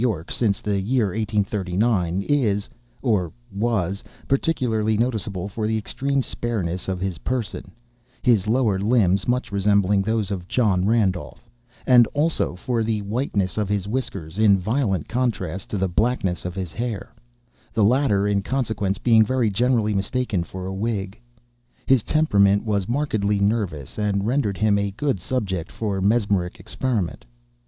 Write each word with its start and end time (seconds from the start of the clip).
Y., 0.03 0.23
since 0.31 0.61
the 0.61 0.79
year 0.81 1.09
1839, 1.09 2.23
is 2.23 2.67
(or 3.03 3.31
was) 3.53 4.03
particularly 4.27 4.97
noticeable 4.97 5.47
for 5.47 5.67
the 5.67 5.77
extreme 5.77 6.23
spareness 6.23 6.87
of 6.87 6.99
his 6.99 7.19
person—his 7.19 8.47
lower 8.47 8.79
limbs 8.79 9.27
much 9.27 9.51
resembling 9.51 10.01
those 10.01 10.31
of 10.31 10.47
John 10.47 10.85
Randolph; 10.87 11.47
and, 11.85 12.07
also, 12.15 12.55
for 12.55 12.83
the 12.83 13.03
whiteness 13.03 13.59
of 13.59 13.69
his 13.69 13.87
whiskers, 13.87 14.39
in 14.39 14.57
violent 14.57 15.07
contrast 15.07 15.69
to 15.69 15.77
the 15.77 15.87
blackness 15.87 16.45
of 16.45 16.55
his 16.55 16.73
hair—the 16.73 17.83
latter, 17.83 18.27
in 18.27 18.41
consequence, 18.41 18.97
being 18.97 19.23
very 19.23 19.51
generally 19.51 19.93
mistaken 19.93 20.43
for 20.43 20.65
a 20.65 20.73
wig. 20.73 21.15
His 21.85 22.01
temperament 22.01 22.65
was 22.65 22.89
markedly 22.89 23.39
nervous, 23.39 23.99
and 23.99 24.25
rendered 24.25 24.57
him 24.57 24.79
a 24.79 24.89
good 24.97 25.19
subject 25.19 25.71
for 25.71 26.01
mesmeric 26.01 26.59
experiment. 26.59 27.23